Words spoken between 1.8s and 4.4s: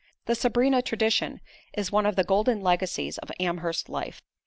one of the golden legacies of Amherst life.